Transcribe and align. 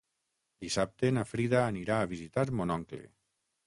Dissabte 0.65 1.13
na 1.19 1.27
Frida 1.33 1.61
anirà 1.69 2.01
a 2.07 2.11
visitar 2.17 2.49
mon 2.61 2.79
oncle. 2.81 3.07